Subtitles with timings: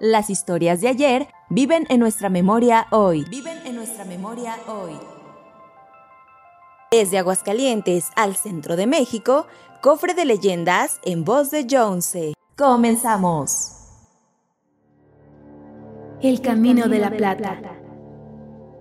[0.00, 3.26] Las historias de ayer viven en nuestra memoria hoy.
[3.28, 4.94] Viven en nuestra memoria hoy.
[6.90, 9.46] Desde Aguascalientes al centro de México,
[9.82, 12.16] cofre de leyendas en voz de Jones.
[12.56, 13.72] Comenzamos.
[16.22, 17.60] El Camino de la Plata.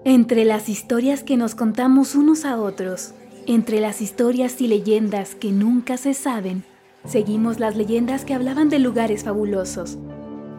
[0.06, 3.14] Entre las historias que nos contamos unos a otros,
[3.46, 6.64] entre las historias y leyendas que nunca se saben,
[7.06, 9.98] seguimos las leyendas que hablaban de lugares fabulosos,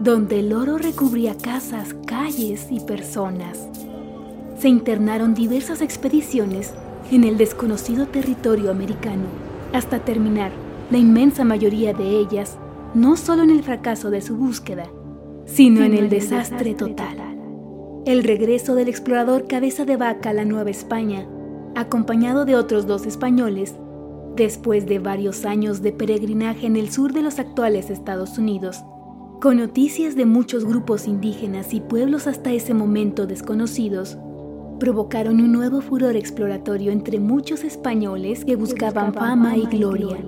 [0.00, 3.68] donde el oro recubría casas, calles y personas.
[4.58, 6.72] Se internaron diversas expediciones
[7.10, 9.24] en el desconocido territorio americano,
[9.74, 10.52] hasta terminar,
[10.90, 12.56] la inmensa mayoría de ellas,
[12.94, 14.86] no solo en el fracaso de su búsqueda,
[15.44, 17.18] sino en el desastre total.
[18.06, 21.28] El regreso del explorador Cabeza de Vaca a la Nueva España,
[21.76, 23.74] acompañado de otros dos españoles,
[24.34, 28.82] después de varios años de peregrinaje en el sur de los actuales Estados Unidos,
[29.40, 34.18] con noticias de muchos grupos indígenas y pueblos hasta ese momento desconocidos,
[34.78, 40.18] provocaron un nuevo furor exploratorio entre muchos españoles que buscaban fama y gloria.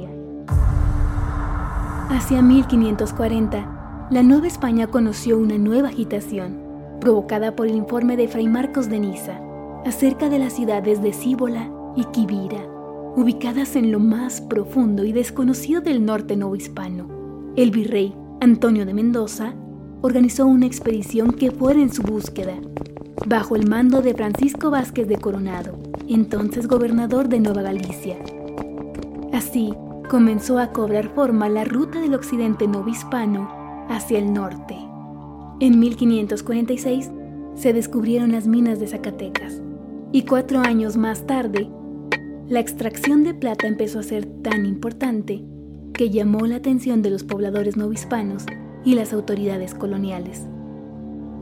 [2.09, 6.59] Hacia 1540, la Nueva España conoció una nueva agitación,
[6.99, 9.41] provocada por el informe de Fray Marcos de Niza,
[9.85, 12.67] acerca de las ciudades de Cíbola y Quivira,
[13.15, 17.53] ubicadas en lo más profundo y desconocido del norte novohispano.
[17.57, 19.55] El virrey Antonio de Mendoza,
[20.01, 22.55] organizó una expedición que fuera en su búsqueda,
[23.25, 28.17] bajo el mando de Francisco Vázquez de Coronado, entonces gobernador de Nueva Galicia.
[29.33, 29.73] Así
[30.11, 34.77] comenzó a cobrar forma la ruta del occidente novohispano hacia el norte.
[35.61, 37.13] En 1546
[37.55, 39.63] se descubrieron las minas de Zacatecas
[40.11, 41.71] y cuatro años más tarde,
[42.49, 45.45] la extracción de plata empezó a ser tan importante
[45.93, 48.45] que llamó la atención de los pobladores novohispanos
[48.85, 50.47] y las autoridades coloniales.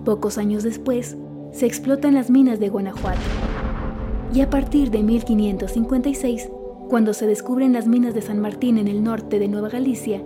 [0.04, 1.16] Pocos años después,
[1.52, 3.20] se explotan las minas de Guanajuato.
[4.32, 6.48] Y a partir de 1556,
[6.88, 10.22] cuando se descubren las minas de San Martín en el norte de Nueva Galicia,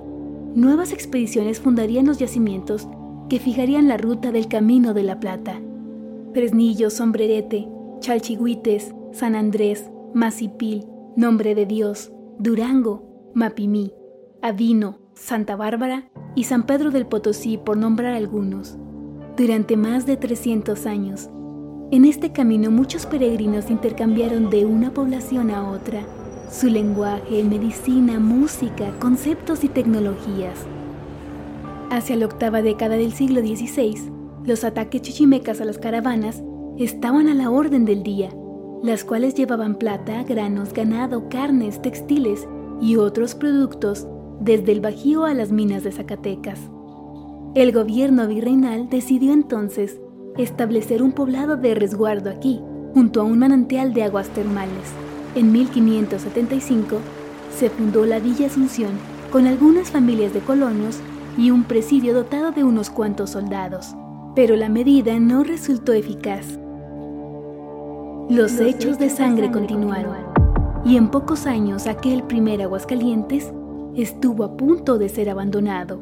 [0.54, 2.88] nuevas expediciones fundarían los yacimientos
[3.28, 5.60] que fijarían la ruta del Camino de la Plata.
[6.32, 7.68] Fresnillo, Sombrerete,
[8.00, 10.86] Chalchigüites, San Andrés, Masipil,
[11.16, 13.92] Nombre de Dios, Durango, Mapimí,
[14.44, 18.76] Avino, Santa Bárbara y San Pedro del Potosí, por nombrar algunos.
[19.38, 21.30] Durante más de 300 años,
[21.90, 26.02] en este camino muchos peregrinos intercambiaron de una población a otra
[26.50, 30.58] su lenguaje, medicina, música, conceptos y tecnologías.
[31.90, 34.12] Hacia la octava década del siglo XVI,
[34.44, 36.42] los ataques chichimecas a las caravanas
[36.76, 38.28] estaban a la orden del día,
[38.82, 42.46] las cuales llevaban plata, granos, ganado, carnes, textiles
[42.78, 44.06] y otros productos
[44.40, 46.58] desde el Bajío a las minas de Zacatecas.
[47.54, 50.00] El gobierno virreinal decidió entonces
[50.36, 52.60] establecer un poblado de resguardo aquí,
[52.94, 54.92] junto a un manantial de aguas termales.
[55.34, 56.98] En 1575
[57.56, 58.92] se fundó la Villa Asunción
[59.30, 60.98] con algunas familias de colonos
[61.36, 63.94] y un presidio dotado de unos cuantos soldados,
[64.34, 66.58] pero la medida no resultó eficaz.
[68.28, 70.16] Los, hechos de sangre continuaron,
[70.84, 73.52] y en pocos años aquel primer Aguascalientes
[73.96, 76.00] estuvo a punto de ser abandonado.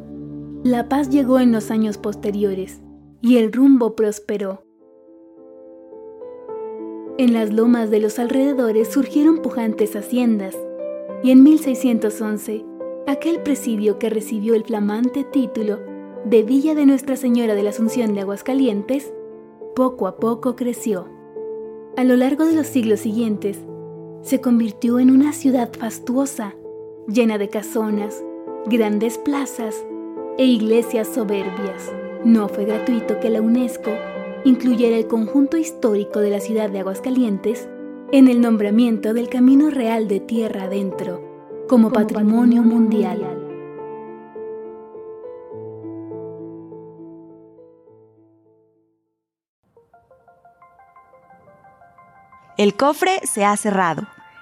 [0.62, 2.80] La paz llegó en los años posteriores
[3.20, 4.64] y el rumbo prosperó.
[7.18, 10.56] En las lomas de los alrededores surgieron pujantes haciendas
[11.22, 12.64] y en 1611
[13.06, 15.80] aquel presidio que recibió el flamante título
[16.24, 19.12] de Villa de Nuestra Señora de la Asunción de Aguascalientes,
[19.74, 21.08] poco a poco creció.
[21.96, 23.58] A lo largo de los siglos siguientes,
[24.22, 26.54] se convirtió en una ciudad fastuosa
[27.08, 28.22] llena de casonas,
[28.66, 29.84] grandes plazas
[30.38, 31.92] e iglesias soberbias.
[32.24, 33.90] No fue gratuito que la UNESCO
[34.44, 37.68] incluyera el conjunto histórico de la ciudad de Aguascalientes
[38.12, 41.30] en el nombramiento del Camino Real de Tierra Adentro
[41.68, 43.38] como, patrimonio, mundial.
[52.58, 54.11] El cofre se ha cerrado.